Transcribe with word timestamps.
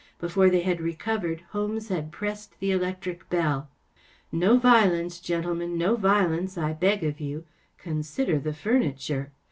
Before 0.17 0.49
they 0.49 0.61
had 0.61 0.81
recovered 0.81 1.41
Holmes 1.49 1.89
had 1.89 2.11
pressed 2.11 2.59
the 2.59 2.71
electric 2.71 3.29
bell. 3.29 3.69
“No 4.31 4.57
violence, 4.57 5.19
gentlemen‚ÄĒno 5.19 5.99
violence, 5.99 6.57
I 6.57 6.73
beg 6.73 7.03
of 7.03 7.19
you! 7.19 7.45
Consider 7.77 8.39
the 8.39 8.51
furniture 8.53 9.31